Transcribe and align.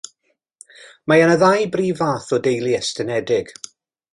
Mae 1.11 1.21
yna 1.25 1.35
ddau 1.43 1.67
brif 1.75 2.01
fath 2.01 2.33
o 2.39 2.43
deulu 2.51 2.75
estynedig 2.79 3.57